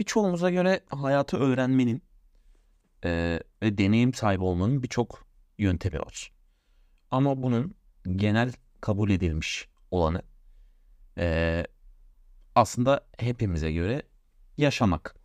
Birçoğumuza 0.00 0.50
göre 0.50 0.80
hayatı 0.88 1.36
öğrenmenin 1.36 2.02
e, 3.04 3.40
ve 3.62 3.78
deneyim 3.78 4.14
sahibi 4.14 4.42
olmanın 4.42 4.82
birçok 4.82 5.26
yöntemi 5.58 5.98
var. 5.98 6.32
Ama 7.10 7.42
bunun 7.42 7.74
genel 8.16 8.52
kabul 8.80 9.10
edilmiş 9.10 9.68
olanı 9.90 10.22
e, 11.18 11.66
aslında 12.54 13.06
hepimize 13.18 13.72
göre 13.72 14.02
yaşamak, 14.58 15.16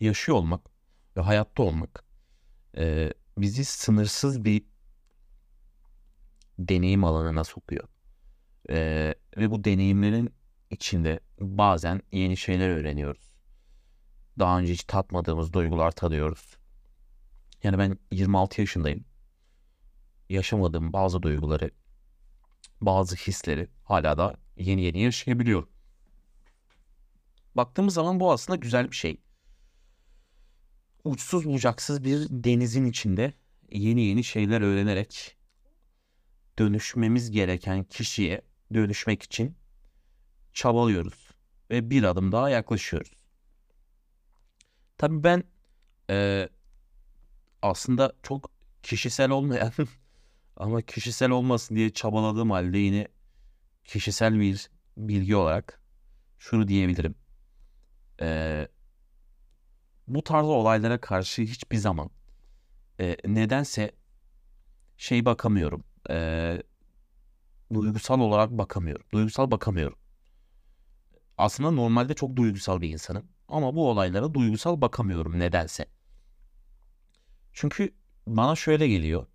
yaşıyor 0.00 0.38
olmak 0.38 0.60
ve 1.16 1.20
hayatta 1.20 1.62
olmak 1.62 2.04
e, 2.76 3.12
bizi 3.38 3.64
sınırsız 3.64 4.44
bir 4.44 4.62
deneyim 6.58 7.04
alanına 7.04 7.44
sokuyor. 7.44 7.88
E, 8.70 9.14
ve 9.36 9.50
bu 9.50 9.64
deneyimlerin 9.64 10.34
içinde 10.70 11.20
bazen 11.40 12.02
yeni 12.12 12.36
şeyler 12.36 12.68
öğreniyoruz. 12.68 13.33
Daha 14.38 14.58
önce 14.58 14.72
hiç 14.72 14.84
tatmadığımız 14.84 15.52
duygular 15.52 15.90
tadıyoruz. 15.90 16.56
Yani 17.62 17.78
ben 17.78 17.98
26 18.10 18.60
yaşındayım. 18.60 19.04
Yaşamadığım 20.28 20.92
bazı 20.92 21.22
duyguları, 21.22 21.70
bazı 22.80 23.16
hisleri 23.16 23.68
hala 23.84 24.18
da 24.18 24.36
yeni 24.56 24.82
yeni 24.82 25.00
yaşayabiliyorum. 25.00 25.68
Baktığımız 27.54 27.94
zaman 27.94 28.20
bu 28.20 28.32
aslında 28.32 28.56
güzel 28.56 28.90
bir 28.90 28.96
şey. 28.96 29.20
Uçsuz 31.04 31.44
bucaksız 31.44 32.04
bir 32.04 32.26
denizin 32.30 32.84
içinde 32.84 33.34
yeni 33.72 34.02
yeni 34.02 34.24
şeyler 34.24 34.60
öğrenerek 34.60 35.36
dönüşmemiz 36.58 37.30
gereken 37.30 37.84
kişiye 37.84 38.42
dönüşmek 38.74 39.22
için 39.22 39.56
çabalıyoruz 40.52 41.30
ve 41.70 41.90
bir 41.90 42.02
adım 42.02 42.32
daha 42.32 42.50
yaklaşıyoruz. 42.50 43.23
Tabii 44.98 45.24
ben 45.24 45.44
e, 46.10 46.48
aslında 47.62 48.12
çok 48.22 48.50
kişisel 48.82 49.30
olmayan 49.30 49.72
ama 50.56 50.82
kişisel 50.82 51.30
olmasın 51.30 51.76
diye 51.76 51.90
çabaladığım 51.90 52.50
halde 52.50 52.78
yine 52.78 53.08
kişisel 53.84 54.40
bir 54.40 54.70
bilgi 54.96 55.36
olarak 55.36 55.80
şunu 56.38 56.68
diyebilirim. 56.68 57.14
E, 58.20 58.68
bu 60.08 60.24
tarz 60.24 60.46
olaylara 60.46 61.00
karşı 61.00 61.42
hiçbir 61.42 61.76
zaman 61.76 62.10
e, 63.00 63.16
nedense 63.26 63.92
şey 64.96 65.24
bakamıyorum. 65.24 65.84
E, 66.10 66.62
duygusal 67.74 68.20
olarak 68.20 68.50
bakamıyorum. 68.50 69.06
Duygusal 69.12 69.50
bakamıyorum. 69.50 69.98
Aslında 71.38 71.70
normalde 71.70 72.14
çok 72.14 72.36
duygusal 72.36 72.80
bir 72.80 72.88
insanım. 72.88 73.28
Ama 73.48 73.74
bu 73.74 73.90
olaylara 73.90 74.34
duygusal 74.34 74.80
bakamıyorum 74.80 75.38
nedense. 75.38 75.86
Çünkü 77.52 77.94
bana 78.26 78.56
şöyle 78.56 78.88
geliyor. 78.88 79.26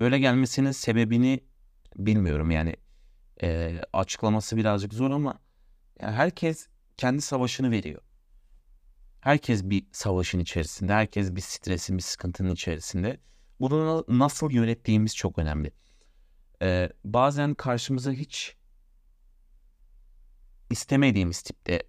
Böyle 0.00 0.18
gelmesinin 0.18 0.72
sebebini 0.72 1.44
bilmiyorum 1.96 2.50
yani. 2.50 2.76
E, 3.42 3.80
açıklaması 3.92 4.56
birazcık 4.56 4.94
zor 4.94 5.10
ama 5.10 5.38
yani 6.00 6.12
herkes 6.12 6.68
kendi 6.96 7.22
savaşını 7.22 7.70
veriyor. 7.70 8.02
Herkes 9.20 9.64
bir 9.64 9.86
savaşın 9.92 10.38
içerisinde, 10.38 10.92
herkes 10.92 11.34
bir 11.34 11.40
stresin, 11.40 11.98
bir 11.98 12.02
sıkıntının 12.02 12.50
içerisinde. 12.50 13.20
Bunu 13.60 14.04
nasıl 14.08 14.50
yönettiğimiz 14.50 15.16
çok 15.16 15.38
önemli. 15.38 15.72
Ee, 16.62 16.90
bazen 17.04 17.54
karşımıza 17.54 18.12
hiç 18.12 18.56
istemediğimiz 20.70 21.42
tipte, 21.42 21.82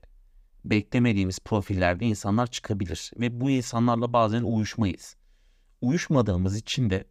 beklemediğimiz 0.65 1.39
profillerde 1.39 2.05
insanlar 2.05 2.47
çıkabilir. 2.47 3.11
Ve 3.19 3.41
bu 3.41 3.49
insanlarla 3.49 4.13
bazen 4.13 4.43
uyuşmayız. 4.43 5.15
Uyuşmadığımız 5.81 6.57
için 6.57 6.89
de 6.89 7.05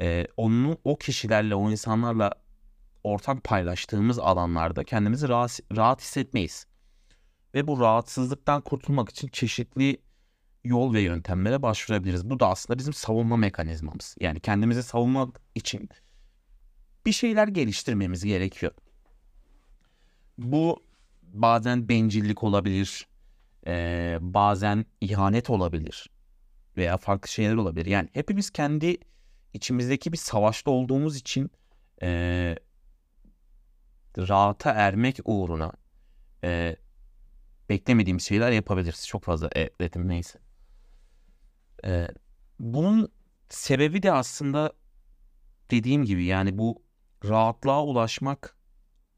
e, 0.00 0.26
onu 0.36 0.78
o 0.84 0.96
kişilerle, 0.96 1.54
o 1.54 1.70
insanlarla 1.70 2.32
ortak 3.04 3.44
paylaştığımız 3.44 4.18
alanlarda 4.18 4.84
kendimizi 4.84 5.28
rahat, 5.28 5.60
rahat 5.76 6.00
hissetmeyiz. 6.00 6.66
Ve 7.54 7.66
bu 7.66 7.80
rahatsızlıktan 7.80 8.60
kurtulmak 8.60 9.10
için 9.10 9.28
çeşitli 9.28 10.00
yol 10.64 10.94
ve 10.94 11.00
yöntemlere 11.00 11.62
başvurabiliriz. 11.62 12.30
Bu 12.30 12.40
da 12.40 12.48
aslında 12.48 12.78
bizim 12.78 12.92
savunma 12.92 13.36
mekanizmamız. 13.36 14.16
Yani 14.20 14.40
kendimizi 14.40 14.82
savunmak 14.82 15.40
için 15.54 15.88
bir 17.06 17.12
şeyler 17.12 17.48
geliştirmemiz 17.48 18.24
gerekiyor. 18.24 18.72
Bu 20.38 20.83
bazen 21.34 21.88
bencillik 21.88 22.44
olabilir, 22.44 23.06
e, 23.66 24.18
bazen 24.20 24.86
ihanet 25.00 25.50
olabilir 25.50 26.10
veya 26.76 26.96
farklı 26.96 27.28
şeyler 27.28 27.54
olabilir. 27.54 27.86
Yani 27.86 28.08
hepimiz 28.12 28.50
kendi 28.50 28.96
içimizdeki 29.52 30.12
bir 30.12 30.16
savaşta 30.16 30.70
olduğumuz 30.70 31.16
için 31.16 31.50
e, 32.02 32.56
rahata 34.18 34.70
ermek 34.70 35.18
uğruna 35.24 35.72
e, 36.44 36.76
beklemediğimiz 37.68 38.22
şeyler 38.22 38.50
yapabiliriz. 38.50 39.06
Çok 39.06 39.22
fazla 39.24 39.50
e, 39.56 39.70
dedim 39.80 40.08
neyse. 40.08 40.38
E, 41.84 42.08
bunun 42.58 43.12
sebebi 43.48 44.02
de 44.02 44.12
aslında 44.12 44.72
dediğim 45.70 46.04
gibi 46.04 46.24
yani 46.24 46.58
bu 46.58 46.82
rahatlığa 47.24 47.84
ulaşmak 47.84 48.56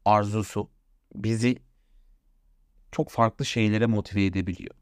arzusu 0.05 0.69
bizi 1.15 1.66
çok 2.91 3.09
farklı 3.09 3.45
şeylere 3.45 3.85
motive 3.85 4.25
edebiliyor. 4.25 4.75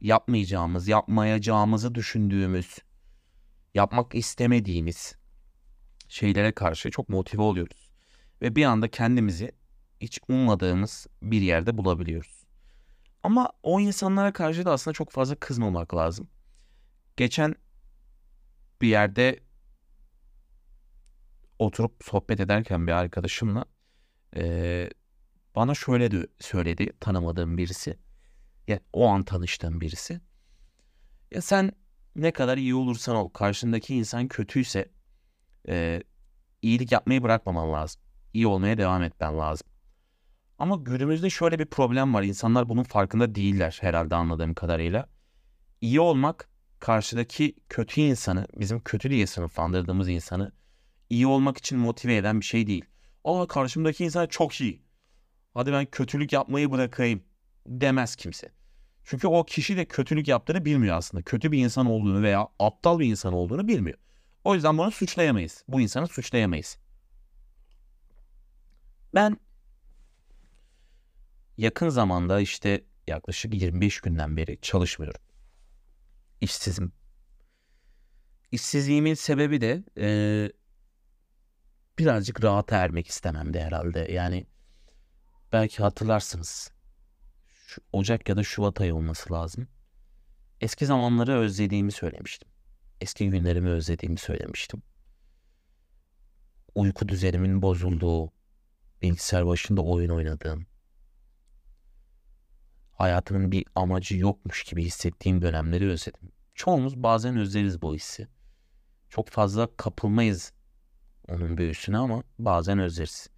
Yapmayacağımız, 0.00 0.88
yapmayacağımızı 0.88 1.94
düşündüğümüz, 1.94 2.78
yapmak 3.74 4.14
istemediğimiz 4.14 5.16
şeylere 6.08 6.52
karşı 6.52 6.90
çok 6.90 7.08
motive 7.08 7.42
oluyoruz. 7.42 7.90
Ve 8.42 8.56
bir 8.56 8.64
anda 8.64 8.88
kendimizi 8.88 9.52
hiç 10.00 10.20
ummadığımız 10.28 11.06
bir 11.22 11.40
yerde 11.40 11.78
bulabiliyoruz. 11.78 12.44
Ama 13.22 13.52
o 13.62 13.80
insanlara 13.80 14.32
karşı 14.32 14.64
da 14.64 14.72
aslında 14.72 14.94
çok 14.94 15.10
fazla 15.10 15.34
kızmamak 15.34 15.94
lazım. 15.94 16.28
Geçen 17.16 17.54
bir 18.80 18.88
yerde 18.88 19.40
oturup 21.58 22.04
sohbet 22.04 22.40
ederken 22.40 22.86
bir 22.86 22.92
arkadaşımla 22.92 23.64
e, 24.36 24.90
bana 25.56 25.74
şöyle 25.74 26.10
de 26.10 26.26
söyledi 26.40 26.92
tanımadığım 27.00 27.58
birisi. 27.58 27.98
Ya 28.68 28.80
o 28.92 29.06
an 29.08 29.22
tanıştığım 29.22 29.80
birisi. 29.80 30.20
Ya 31.30 31.42
sen 31.42 31.72
ne 32.16 32.30
kadar 32.30 32.58
iyi 32.58 32.74
olursan 32.74 33.16
ol 33.16 33.28
karşındaki 33.28 33.94
insan 33.94 34.28
kötüyse 34.28 34.88
e, 35.68 36.02
iyilik 36.62 36.92
yapmayı 36.92 37.22
bırakmaman 37.22 37.72
lazım. 37.72 38.02
İyi 38.34 38.46
olmaya 38.46 38.78
devam 38.78 39.02
etmen 39.02 39.38
lazım. 39.38 39.66
Ama 40.58 40.76
günümüzde 40.76 41.30
şöyle 41.30 41.58
bir 41.58 41.66
problem 41.66 42.14
var. 42.14 42.22
İnsanlar 42.22 42.68
bunun 42.68 42.82
farkında 42.82 43.34
değiller 43.34 43.78
herhalde 43.80 44.14
anladığım 44.14 44.54
kadarıyla. 44.54 45.08
İyi 45.80 46.00
olmak 46.00 46.48
karşıdaki 46.80 47.54
kötü 47.68 48.00
insanı, 48.00 48.46
bizim 48.60 48.80
kötü 48.80 49.10
diye 49.10 49.26
sınıflandırdığımız 49.26 50.08
insanı 50.08 50.52
iyi 51.10 51.26
olmak 51.26 51.58
için 51.58 51.78
motive 51.78 52.16
eden 52.16 52.40
bir 52.40 52.44
şey 52.44 52.66
değil. 52.66 52.84
Aa 53.24 53.46
karşımdaki 53.46 54.04
insan 54.04 54.26
çok 54.26 54.60
iyi. 54.60 54.83
Hadi 55.54 55.72
ben 55.72 55.86
kötülük 55.86 56.32
yapmayı 56.32 56.70
bırakayım 56.70 57.22
demez 57.66 58.16
kimse. 58.16 58.52
Çünkü 59.04 59.26
o 59.26 59.44
kişi 59.44 59.76
de 59.76 59.84
kötülük 59.84 60.28
yaptığını 60.28 60.64
bilmiyor 60.64 60.96
aslında. 60.96 61.22
Kötü 61.22 61.52
bir 61.52 61.58
insan 61.58 61.86
olduğunu 61.86 62.22
veya 62.22 62.48
aptal 62.58 62.98
bir 62.98 63.06
insan 63.06 63.32
olduğunu 63.32 63.68
bilmiyor. 63.68 63.98
O 64.44 64.54
yüzden 64.54 64.78
bunu 64.78 64.90
suçlayamayız. 64.90 65.64
Bu 65.68 65.80
insanı 65.80 66.06
suçlayamayız. 66.06 66.78
Ben 69.14 69.36
yakın 71.56 71.88
zamanda 71.88 72.40
işte 72.40 72.84
yaklaşık 73.06 73.54
25 73.54 74.00
günden 74.00 74.36
beri 74.36 74.60
çalışmıyorum. 74.60 75.20
İşsizim. 76.40 76.92
İşsizliğimin 78.52 79.14
sebebi 79.14 79.60
de 79.60 79.84
e, 79.98 80.08
birazcık 81.98 82.44
rahata 82.44 82.76
ermek 82.76 83.06
istememdi 83.08 83.60
herhalde. 83.60 84.12
Yani 84.12 84.46
belki 85.54 85.82
hatırlarsınız. 85.82 86.70
Şu 87.66 87.82
Ocak 87.92 88.28
ya 88.28 88.36
da 88.36 88.42
Şubat 88.42 88.80
ayı 88.80 88.94
olması 88.94 89.32
lazım. 89.32 89.68
Eski 90.60 90.86
zamanları 90.86 91.32
özlediğimi 91.38 91.92
söylemiştim. 91.92 92.48
Eski 93.00 93.30
günlerimi 93.30 93.68
özlediğimi 93.68 94.18
söylemiştim. 94.18 94.82
Uyku 96.74 97.08
düzenimin 97.08 97.62
bozulduğu, 97.62 98.32
bilgisayar 99.02 99.46
başında 99.46 99.80
oyun 99.80 100.10
oynadığım, 100.10 100.66
hayatımın 102.92 103.52
bir 103.52 103.64
amacı 103.74 104.16
yokmuş 104.16 104.64
gibi 104.64 104.84
hissettiğim 104.84 105.42
dönemleri 105.42 105.88
özledim. 105.88 106.32
Çoğumuz 106.54 107.02
bazen 107.02 107.36
özleriz 107.36 107.82
bu 107.82 107.94
hissi. 107.94 108.28
Çok 109.08 109.28
fazla 109.28 109.76
kapılmayız 109.76 110.52
onun 111.28 111.58
büyüsüne 111.58 111.98
ama 111.98 112.22
bazen 112.38 112.78
özleriz. 112.78 113.33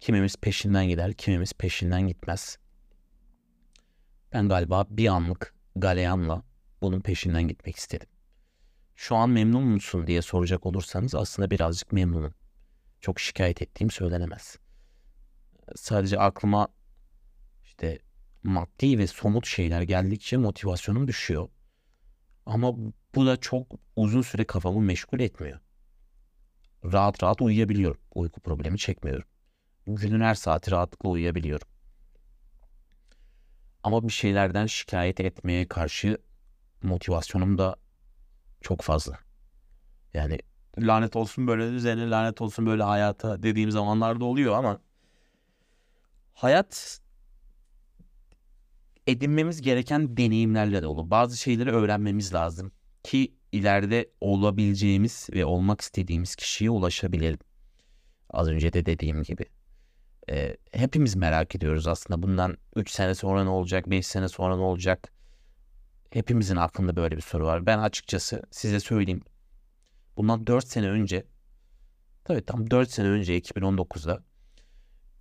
Kimimiz 0.00 0.36
peşinden 0.36 0.88
gider, 0.88 1.12
kimimiz 1.14 1.52
peşinden 1.52 2.08
gitmez. 2.08 2.58
Ben 4.32 4.48
galiba 4.48 4.86
bir 4.90 5.08
anlık 5.08 5.54
galeyanla 5.76 6.42
bunun 6.80 7.00
peşinden 7.00 7.48
gitmek 7.48 7.76
istedim. 7.76 8.08
Şu 8.96 9.16
an 9.16 9.30
memnun 9.30 9.62
musun 9.62 10.06
diye 10.06 10.22
soracak 10.22 10.66
olursanız 10.66 11.14
aslında 11.14 11.50
birazcık 11.50 11.92
memnunum. 11.92 12.34
Çok 13.00 13.20
şikayet 13.20 13.62
ettiğim 13.62 13.90
söylenemez. 13.90 14.56
Sadece 15.76 16.18
aklıma 16.18 16.68
işte 17.64 17.98
maddi 18.42 18.98
ve 18.98 19.06
somut 19.06 19.46
şeyler 19.46 19.82
geldikçe 19.82 20.36
motivasyonum 20.36 21.08
düşüyor. 21.08 21.48
Ama 22.46 22.74
bu 23.14 23.26
da 23.26 23.36
çok 23.36 23.66
uzun 23.96 24.22
süre 24.22 24.44
kafamı 24.44 24.80
meşgul 24.80 25.20
etmiyor. 25.20 25.60
Rahat 26.84 27.22
rahat 27.22 27.42
uyuyabiliyorum. 27.42 28.00
Uyku 28.14 28.40
problemi 28.40 28.78
çekmiyorum. 28.78 29.28
Günün 29.86 30.20
her 30.20 30.34
saati 30.34 30.70
rahatlıkla 30.70 31.08
uyuyabiliyorum. 31.08 31.68
Ama 33.82 34.02
bir 34.02 34.12
şeylerden 34.12 34.66
şikayet 34.66 35.20
etmeye 35.20 35.68
karşı 35.68 36.18
motivasyonum 36.82 37.58
da 37.58 37.76
çok 38.60 38.82
fazla. 38.82 39.18
Yani 40.14 40.38
lanet 40.78 41.16
olsun 41.16 41.46
böyle 41.46 41.62
üzerine 41.62 42.10
lanet 42.10 42.40
olsun 42.40 42.66
böyle 42.66 42.82
hayata 42.82 43.42
dediğim 43.42 43.70
zamanlarda 43.70 44.24
oluyor 44.24 44.54
ama 44.54 44.80
hayat 46.34 47.00
edinmemiz 49.06 49.62
gereken 49.62 50.16
deneyimlerle 50.16 50.82
dolu. 50.82 51.10
Bazı 51.10 51.36
şeyleri 51.36 51.70
öğrenmemiz 51.70 52.34
lazım 52.34 52.72
ki 53.02 53.34
ileride 53.52 54.10
olabileceğimiz 54.20 55.28
ve 55.32 55.44
olmak 55.44 55.80
istediğimiz 55.80 56.36
kişiye 56.36 56.70
ulaşabilelim. 56.70 57.38
Az 58.30 58.48
önce 58.48 58.72
de 58.72 58.86
dediğim 58.86 59.22
gibi. 59.22 59.44
E, 60.30 60.56
hepimiz 60.72 61.16
merak 61.16 61.54
ediyoruz 61.54 61.86
aslında 61.86 62.22
bundan 62.22 62.56
3 62.76 62.90
sene 62.90 63.14
sonra 63.14 63.44
ne 63.44 63.50
olacak, 63.50 63.90
5 63.90 64.06
sene 64.06 64.28
sonra 64.28 64.56
ne 64.56 64.62
olacak? 64.62 65.12
Hepimizin 66.10 66.56
aklında 66.56 66.96
böyle 66.96 67.16
bir 67.16 67.22
soru 67.22 67.46
var. 67.46 67.66
Ben 67.66 67.78
açıkçası 67.78 68.42
size 68.50 68.80
söyleyeyim. 68.80 69.22
Bundan 70.16 70.46
4 70.46 70.68
sene 70.68 70.90
önce, 70.90 71.24
tabii 72.24 72.44
tam 72.44 72.70
4 72.70 72.90
sene 72.90 73.08
önce 73.08 73.38
2019'da 73.38 74.22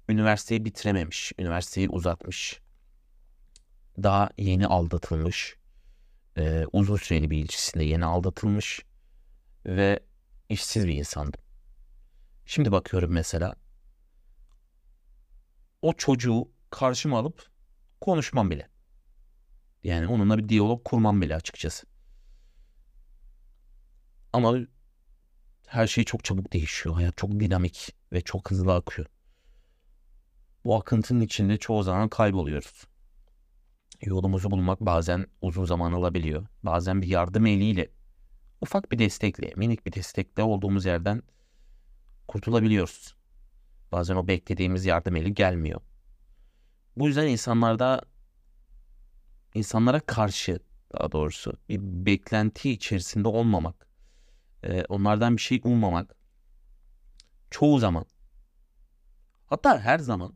üniversiteyi 0.10 0.66
bitirememiş, 0.66 1.32
üniversiteyi 1.40 1.90
uzatmış, 1.90 2.62
daha 4.04 4.30
yeni 4.38 4.68
aldatılmış, 4.68 5.56
e, 6.38 6.66
uzun 6.72 6.96
süreli 6.96 7.32
bir 7.32 7.38
ilişkisinde 7.38 7.84
yeni 7.84 8.06
aldatılmış 8.06 8.86
ve 9.66 10.00
işsiz 10.50 10.88
bir 10.88 10.94
insandım. 10.94 11.42
Şimdi 12.46 12.72
bakıyorum 12.72 13.12
mesela 13.12 13.56
o 15.86 15.94
çocuğu 15.94 16.52
karşıma 16.70 17.20
alıp 17.20 17.50
konuşmam 18.02 18.50
bile. 18.50 18.70
Yani 19.84 20.08
onunla 20.08 20.38
bir 20.38 20.50
diyalog 20.50 20.84
kurmam 20.84 21.22
bile 21.22 21.36
açıkçası. 21.36 21.88
Ama 24.34 24.58
her 25.68 25.88
şey 25.88 26.04
çok 26.04 26.24
çabuk 26.24 26.54
değişiyor. 26.54 26.96
Hayat 26.96 27.18
çok 27.18 27.32
dinamik 27.32 27.96
ve 28.14 28.22
çok 28.22 28.52
hızlı 28.52 28.74
akıyor. 28.74 29.08
Bu 30.66 30.76
akıntının 30.76 31.22
içinde 31.22 31.58
çoğu 31.58 31.84
zaman 31.84 32.10
kayboluyoruz. 32.10 32.84
Yolumuzu 34.02 34.52
bulmak 34.52 34.82
bazen 34.82 35.26
uzun 35.42 35.66
zaman 35.66 35.94
alabiliyor. 35.94 36.48
Bazen 36.64 37.02
bir 37.02 37.08
yardım 37.08 37.46
eliyle, 37.46 37.90
ufak 38.62 38.92
bir 38.92 39.00
destekle, 39.00 39.54
minik 39.56 39.86
bir 39.86 39.94
destekle 39.94 40.44
olduğumuz 40.44 40.86
yerden 40.86 41.24
kurtulabiliyoruz. 42.28 43.16
Bazen 43.96 44.16
o 44.16 44.28
beklediğimiz 44.28 44.86
yardım 44.86 45.16
eli 45.16 45.34
gelmiyor. 45.34 45.82
Bu 46.98 47.08
yüzden 47.08 47.28
insanlarda 47.28 48.02
insanlara 49.54 50.00
karşı 50.00 50.60
daha 50.94 51.12
doğrusu 51.12 51.54
bir 51.70 51.80
beklenti 51.82 52.72
içerisinde 52.72 53.28
olmamak, 53.28 53.88
e, 54.64 54.84
onlardan 54.86 55.38
bir 55.38 55.42
şey 55.42 55.62
ummamak 55.64 56.16
çoğu 57.52 57.80
zaman 57.80 58.06
hatta 59.46 59.80
her 59.80 60.00
zaman 60.00 60.34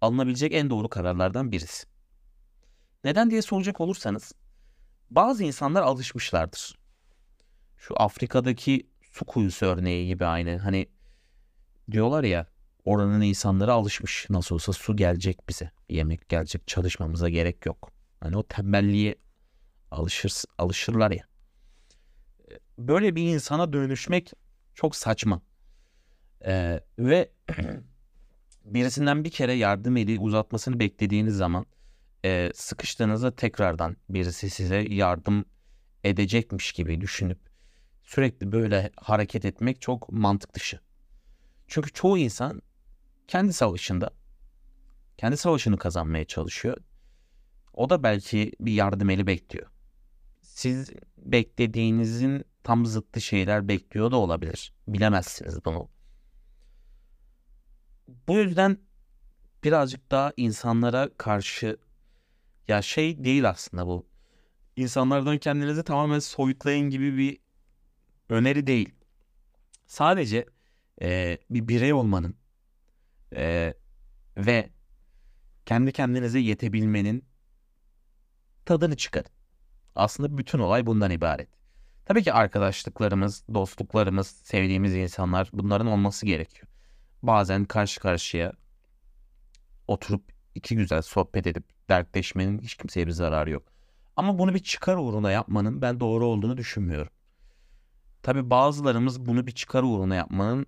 alınabilecek 0.00 0.54
en 0.54 0.70
doğru 0.70 0.88
kararlardan 0.88 1.52
birisi. 1.52 1.86
Neden 3.04 3.30
diye 3.30 3.42
soracak 3.42 3.80
olursanız 3.80 4.32
bazı 5.10 5.44
insanlar 5.44 5.82
alışmışlardır. 5.82 6.78
Şu 7.76 7.94
Afrika'daki 8.02 8.90
su 9.12 9.24
kuyusu 9.24 9.66
örneği 9.66 10.06
gibi 10.06 10.26
aynı. 10.26 10.58
Hani 10.58 10.88
diyorlar 11.90 12.24
ya 12.24 12.55
oranın 12.86 13.20
insanları 13.20 13.72
alışmış. 13.72 14.26
Nasıl 14.30 14.54
olsa 14.54 14.72
su 14.72 14.96
gelecek 14.96 15.48
bize. 15.48 15.70
Yemek 15.88 16.28
gelecek. 16.28 16.66
Çalışmamıza 16.68 17.28
gerek 17.28 17.66
yok. 17.66 17.92
Hani 18.20 18.36
o 18.36 18.42
tembelliğe 18.42 19.14
alışır, 19.90 20.32
alışırlar 20.58 21.10
ya. 21.10 21.24
Böyle 22.78 23.16
bir 23.16 23.22
insana 23.34 23.72
dönüşmek 23.72 24.32
çok 24.74 24.96
saçma. 24.96 25.42
Ee, 26.46 26.80
ve 26.98 27.30
birisinden 28.64 29.24
bir 29.24 29.30
kere 29.30 29.52
yardım 29.52 29.96
eli 29.96 30.18
uzatmasını 30.18 30.80
beklediğiniz 30.80 31.36
zaman 31.36 31.66
e, 32.24 32.50
sıkıştığınızda 32.54 33.36
tekrardan 33.36 33.96
birisi 34.08 34.50
size 34.50 34.76
yardım 34.76 35.44
edecekmiş 36.04 36.72
gibi 36.72 37.00
düşünüp 37.00 37.38
sürekli 38.02 38.52
böyle 38.52 38.90
hareket 38.96 39.44
etmek 39.44 39.80
çok 39.80 40.12
mantık 40.12 40.54
dışı. 40.54 40.80
Çünkü 41.68 41.92
çoğu 41.92 42.18
insan 42.18 42.62
kendi 43.28 43.52
savaşında 43.52 44.10
kendi 45.18 45.36
savaşını 45.36 45.78
kazanmaya 45.78 46.24
çalışıyor. 46.24 46.76
O 47.72 47.90
da 47.90 48.02
belki 48.02 48.52
bir 48.60 48.72
yardım 48.72 49.10
eli 49.10 49.26
bekliyor. 49.26 49.66
Siz 50.42 50.90
beklediğinizin 51.18 52.44
tam 52.62 52.86
zıttı 52.86 53.20
şeyler 53.20 53.68
bekliyor 53.68 54.10
da 54.10 54.16
olabilir. 54.16 54.72
Bilemezsiniz 54.88 55.64
bunu. 55.64 55.88
Bu 58.28 58.38
yüzden 58.38 58.78
birazcık 59.64 60.10
daha 60.10 60.32
insanlara 60.36 61.10
karşı 61.18 61.76
ya 62.68 62.82
şey 62.82 63.24
değil 63.24 63.48
aslında 63.48 63.86
bu. 63.86 64.06
İnsanlardan 64.76 65.38
kendinizi 65.38 65.82
tamamen 65.82 66.18
soyutlayın 66.18 66.90
gibi 66.90 67.16
bir 67.16 67.38
öneri 68.28 68.66
değil. 68.66 68.94
Sadece 69.86 70.46
e, 71.02 71.38
bir 71.50 71.68
birey 71.68 71.92
olmanın 71.92 72.36
e, 73.36 73.74
ve 74.36 74.70
kendi 75.66 75.92
kendinize 75.92 76.38
yetebilmenin 76.38 77.24
tadını 78.64 78.96
çıkarın. 78.96 79.30
Aslında 79.94 80.38
bütün 80.38 80.58
olay 80.58 80.86
bundan 80.86 81.10
ibaret. 81.10 81.48
Tabii 82.04 82.22
ki 82.22 82.32
arkadaşlıklarımız, 82.32 83.44
dostluklarımız, 83.54 84.26
sevdiğimiz 84.26 84.94
insanlar 84.94 85.50
bunların 85.52 85.86
olması 85.86 86.26
gerekiyor. 86.26 86.66
Bazen 87.22 87.64
karşı 87.64 88.00
karşıya 88.00 88.52
oturup 89.88 90.32
iki 90.54 90.76
güzel 90.76 91.02
sohbet 91.02 91.46
edip 91.46 91.64
dertleşmenin 91.88 92.58
hiç 92.58 92.74
kimseye 92.74 93.06
bir 93.06 93.12
zararı 93.12 93.50
yok. 93.50 93.62
Ama 94.16 94.38
bunu 94.38 94.54
bir 94.54 94.58
çıkar 94.58 94.96
uğruna 94.96 95.30
yapmanın 95.30 95.82
ben 95.82 96.00
doğru 96.00 96.26
olduğunu 96.26 96.56
düşünmüyorum. 96.56 97.12
Tabi 98.22 98.50
bazılarımız 98.50 99.26
bunu 99.26 99.46
bir 99.46 99.52
çıkar 99.52 99.82
uğruna 99.82 100.14
yapmanın 100.14 100.66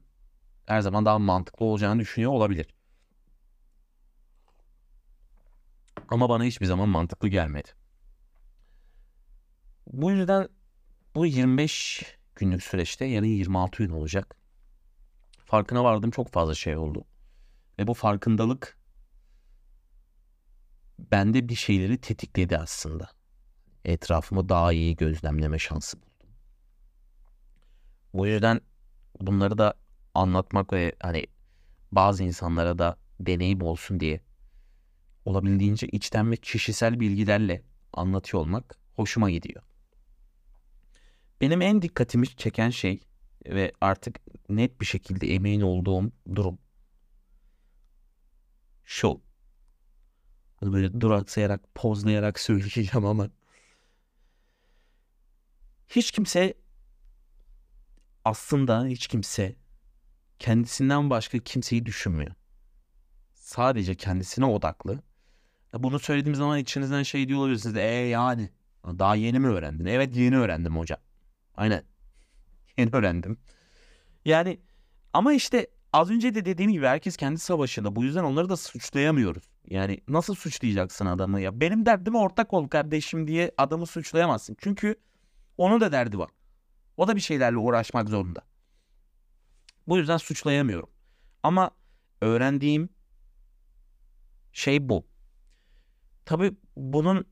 her 0.68 0.80
zaman 0.80 1.04
daha 1.04 1.18
mantıklı 1.18 1.66
olacağını 1.66 2.00
düşünüyor 2.00 2.32
olabilir. 2.32 2.66
Ama 6.08 6.28
bana 6.28 6.44
hiçbir 6.44 6.66
zaman 6.66 6.88
mantıklı 6.88 7.28
gelmedi. 7.28 7.68
Bu 9.86 10.10
yüzden 10.10 10.48
bu 11.14 11.26
25 11.26 12.02
günlük 12.34 12.62
süreçte 12.62 13.04
yarın 13.04 13.26
26 13.26 13.82
gün 13.82 13.90
olacak. 13.90 14.36
Farkına 15.44 15.84
vardığım 15.84 16.10
çok 16.10 16.28
fazla 16.28 16.54
şey 16.54 16.76
oldu. 16.76 17.04
Ve 17.78 17.86
bu 17.86 17.94
farkındalık 17.94 18.78
bende 20.98 21.48
bir 21.48 21.54
şeyleri 21.54 22.00
tetikledi 22.00 22.58
aslında. 22.58 23.10
Etrafımı 23.84 24.48
daha 24.48 24.72
iyi 24.72 24.96
gözlemleme 24.96 25.58
şansı 25.58 25.96
buldum. 26.02 26.30
Bu 28.14 28.26
yüzden 28.26 28.60
bunları 29.20 29.58
da 29.58 29.74
anlatmak 30.18 30.72
ve 30.72 30.92
hani 31.00 31.26
bazı 31.92 32.24
insanlara 32.24 32.78
da 32.78 32.96
deneyim 33.20 33.62
olsun 33.62 34.00
diye 34.00 34.20
olabildiğince 35.24 35.86
içten 35.86 36.30
ve 36.30 36.36
kişisel 36.36 37.00
bilgilerle 37.00 37.62
anlatıyor 37.92 38.42
olmak 38.42 38.78
hoşuma 38.94 39.30
gidiyor. 39.30 39.62
Benim 41.40 41.62
en 41.62 41.82
dikkatimi 41.82 42.26
çeken 42.36 42.70
şey 42.70 43.00
ve 43.46 43.72
artık 43.80 44.20
net 44.48 44.80
bir 44.80 44.86
şekilde 44.86 45.34
emin 45.34 45.60
olduğum 45.60 46.12
durum 46.34 46.58
şu. 48.84 49.20
Hani 50.56 50.72
böyle 50.72 51.00
duraksayarak, 51.00 51.74
pozlayarak 51.74 52.40
söyleyeceğim 52.40 53.06
ama 53.06 53.30
hiç 55.88 56.10
kimse 56.10 56.54
aslında 58.24 58.86
hiç 58.86 59.06
kimse 59.06 59.56
kendisinden 60.38 61.10
başka 61.10 61.38
kimseyi 61.38 61.86
düşünmüyor. 61.86 62.30
Sadece 63.34 63.94
kendisine 63.94 64.44
odaklı 64.44 65.02
Bunu 65.74 65.98
söylediğim 65.98 66.34
zaman 66.34 66.58
içinizden 66.58 67.02
şey 67.02 67.28
diyor 67.28 67.38
olabilirsiniz. 67.38 67.76
E 67.76 67.80
yani 67.80 68.50
daha 68.84 69.14
yeni 69.14 69.38
mi 69.38 69.48
öğrendin? 69.48 69.84
Evet 69.84 70.16
yeni 70.16 70.38
öğrendim 70.38 70.76
hocam. 70.76 70.98
Aynen. 71.56 71.82
Yeni 72.78 72.90
öğrendim. 72.92 73.38
Yani 74.24 74.60
ama 75.12 75.32
işte 75.32 75.66
az 75.92 76.10
önce 76.10 76.34
de 76.34 76.44
dediğim 76.44 76.72
gibi 76.72 76.86
herkes 76.86 77.16
kendi 77.16 77.38
savaşında. 77.38 77.96
Bu 77.96 78.04
yüzden 78.04 78.24
onları 78.24 78.48
da 78.48 78.56
suçlayamıyoruz. 78.56 79.44
Yani 79.70 80.00
nasıl 80.08 80.34
suçlayacaksın 80.34 81.06
adamı 81.06 81.40
ya? 81.40 81.60
Benim 81.60 81.86
derdime 81.86 82.18
ortak 82.18 82.54
ol 82.54 82.68
kardeşim 82.68 83.26
diye 83.26 83.52
adamı 83.58 83.86
suçlayamazsın. 83.86 84.56
Çünkü 84.60 84.94
onun 85.58 85.80
da 85.80 85.92
derdi 85.92 86.18
var. 86.18 86.30
O 86.96 87.08
da 87.08 87.16
bir 87.16 87.20
şeylerle 87.20 87.56
uğraşmak 87.56 88.08
zorunda. 88.08 88.40
Bu 89.88 89.98
yüzden 89.98 90.16
suçlayamıyorum. 90.16 90.90
Ama 91.42 91.70
öğrendiğim 92.20 92.88
şey 94.52 94.88
bu. 94.88 95.06
Tabii 96.24 96.52
bunun 96.76 97.26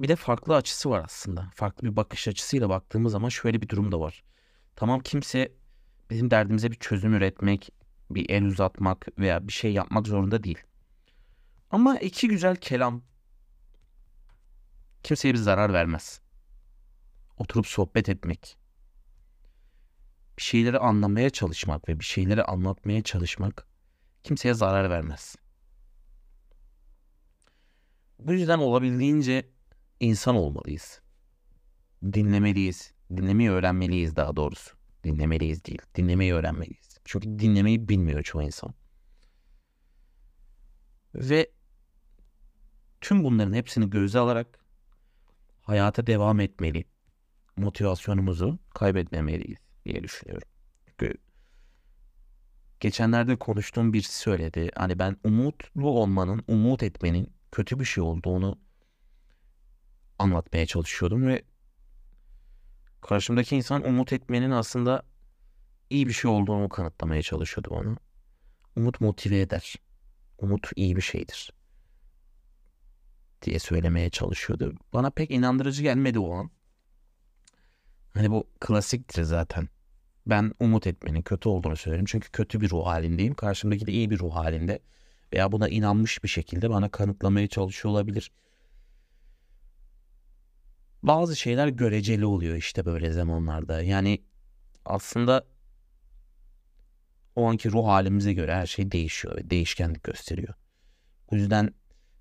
bir 0.00 0.08
de 0.08 0.16
farklı 0.16 0.56
açısı 0.56 0.90
var 0.90 1.02
aslında. 1.04 1.50
Farklı 1.54 1.88
bir 1.88 1.96
bakış 1.96 2.28
açısıyla 2.28 2.68
baktığımız 2.68 3.12
zaman 3.12 3.28
şöyle 3.28 3.62
bir 3.62 3.68
durum 3.68 3.92
da 3.92 4.00
var. 4.00 4.24
Tamam 4.76 5.00
kimse 5.00 5.52
bizim 6.10 6.30
derdimize 6.30 6.70
bir 6.70 6.76
çözüm 6.76 7.14
üretmek, 7.14 7.70
bir 8.10 8.30
el 8.30 8.44
uzatmak 8.44 9.06
veya 9.18 9.48
bir 9.48 9.52
şey 9.52 9.72
yapmak 9.72 10.06
zorunda 10.06 10.44
değil. 10.44 10.58
Ama 11.70 11.98
iki 11.98 12.28
güzel 12.28 12.56
kelam 12.56 13.02
kimseye 15.02 15.34
bir 15.34 15.38
zarar 15.38 15.72
vermez. 15.72 16.20
Oturup 17.36 17.66
sohbet 17.66 18.08
etmek, 18.08 18.58
bir 20.38 20.42
şeyleri 20.42 20.78
anlamaya 20.78 21.30
çalışmak 21.30 21.88
ve 21.88 22.00
bir 22.00 22.04
şeyleri 22.04 22.44
anlatmaya 22.44 23.02
çalışmak 23.02 23.66
kimseye 24.22 24.54
zarar 24.54 24.90
vermez. 24.90 25.36
Bu 28.18 28.32
yüzden 28.32 28.58
olabildiğince 28.58 29.50
insan 30.00 30.36
olmalıyız. 30.36 31.00
Dinlemeliyiz. 32.02 32.92
Dinlemeyi 33.10 33.50
öğrenmeliyiz 33.50 34.16
daha 34.16 34.36
doğrusu. 34.36 34.76
Dinlemeliyiz 35.04 35.64
değil. 35.64 35.82
Dinlemeyi 35.94 36.34
öğrenmeliyiz. 36.34 36.98
Çünkü 37.04 37.38
dinlemeyi 37.38 37.88
bilmiyor 37.88 38.22
çoğu 38.22 38.42
insan. 38.42 38.74
Ve 41.14 41.50
tüm 43.00 43.24
bunların 43.24 43.52
hepsini 43.52 43.90
göze 43.90 44.18
alarak 44.18 44.58
hayata 45.62 46.06
devam 46.06 46.40
etmeli. 46.40 46.84
Motivasyonumuzu 47.56 48.58
kaybetmemeliyiz 48.74 49.63
diye 49.84 50.02
düşünüyorum. 50.02 50.48
Çünkü 50.86 51.14
geçenlerde 52.80 53.36
konuştuğum 53.36 53.92
birisi 53.92 54.18
söyledi. 54.18 54.70
Hani 54.76 54.98
ben 54.98 55.16
umutlu 55.24 55.88
olmanın, 55.88 56.44
umut 56.48 56.82
etmenin 56.82 57.32
kötü 57.52 57.80
bir 57.80 57.84
şey 57.84 58.04
olduğunu 58.04 58.58
anlatmaya 60.18 60.66
çalışıyordum 60.66 61.26
ve 61.26 61.44
karşımdaki 63.00 63.56
insan 63.56 63.86
umut 63.88 64.12
etmenin 64.12 64.50
aslında 64.50 65.02
iyi 65.90 66.08
bir 66.08 66.12
şey 66.12 66.30
olduğunu 66.30 66.68
kanıtlamaya 66.68 67.22
çalışıyordu 67.22 67.70
bana. 67.70 67.96
Umut 68.76 69.00
motive 69.00 69.40
eder. 69.40 69.76
Umut 70.38 70.70
iyi 70.76 70.96
bir 70.96 71.02
şeydir. 71.02 71.52
Diye 73.42 73.58
söylemeye 73.58 74.10
çalışıyordu. 74.10 74.74
Bana 74.92 75.10
pek 75.10 75.30
inandırıcı 75.30 75.82
gelmedi 75.82 76.18
o 76.18 76.34
an. 76.34 76.50
Hani 78.14 78.30
bu 78.30 78.48
klasiktir 78.60 79.22
zaten. 79.22 79.68
Ben 80.26 80.52
umut 80.60 80.86
etmenin 80.86 81.22
kötü 81.22 81.48
olduğunu 81.48 81.76
söylerim. 81.76 82.04
Çünkü 82.04 82.30
kötü 82.30 82.60
bir 82.60 82.70
ruh 82.70 82.86
halindeyim. 82.86 83.34
Karşımdaki 83.34 83.86
de 83.86 83.92
iyi 83.92 84.10
bir 84.10 84.18
ruh 84.18 84.34
halinde. 84.34 84.78
Veya 85.32 85.52
buna 85.52 85.68
inanmış 85.68 86.24
bir 86.24 86.28
şekilde 86.28 86.70
bana 86.70 86.90
kanıtlamaya 86.90 87.48
çalışıyor 87.48 87.92
olabilir. 87.92 88.30
Bazı 91.02 91.36
şeyler 91.36 91.68
göreceli 91.68 92.26
oluyor 92.26 92.56
işte 92.56 92.84
böyle 92.84 93.12
zamanlarda. 93.12 93.82
Yani 93.82 94.22
aslında 94.84 95.46
o 97.36 97.46
anki 97.48 97.70
ruh 97.70 97.86
halimize 97.86 98.32
göre 98.32 98.54
her 98.54 98.66
şey 98.66 98.92
değişiyor 98.92 99.36
ve 99.36 99.50
değişkenlik 99.50 100.04
gösteriyor. 100.04 100.54
Bu 101.30 101.36
yüzden 101.36 101.74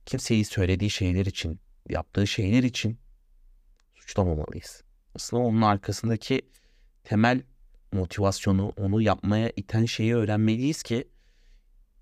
kimseyi 0.06 0.46
söylediği 0.46 0.90
şeyler 0.90 1.26
için, 1.26 1.60
yaptığı 1.90 2.28
şeyler 2.28 2.64
için 2.64 3.00
suçlamamalıyız. 3.96 4.84
Aslında 5.16 5.44
onun 5.44 5.62
arkasındaki 5.62 6.42
temel 7.04 7.42
motivasyonu, 7.94 8.74
onu 8.78 9.02
yapmaya 9.02 9.52
iten 9.56 9.86
şeyi 9.86 10.16
öğrenmeliyiz 10.16 10.84
ki 10.84 11.08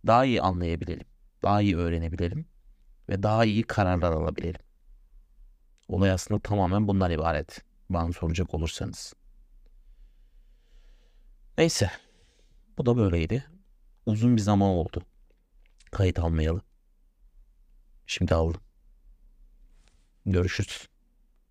daha 0.08 0.26
iyi 0.26 0.42
anlayabilelim, 0.42 1.08
daha 1.44 1.62
iyi 1.62 1.78
öğrenebilelim 1.78 2.46
ve 3.10 3.24
daha 3.24 3.46
iyi 3.46 3.64
kararlar 3.64 4.12
alabilelim. 4.12 4.62
Olay 5.88 6.12
aslında 6.12 6.42
tamamen 6.42 6.88
bundan 6.88 7.12
ibaret. 7.12 7.62
Bana 7.90 8.14
soracak 8.14 8.54
olursanız. 8.54 9.14
Neyse. 11.58 11.92
Bu 12.78 12.86
da 12.86 12.98
böyleydi. 12.98 13.46
Uzun 14.06 14.38
bir 14.38 14.42
zaman 14.42 14.70
oldu. 14.70 15.02
Kayıt 15.92 16.20
almayalı. 16.20 16.62
Şimdi 18.06 18.36
aldım. 18.36 18.62
Görüşürüz. 20.26 20.91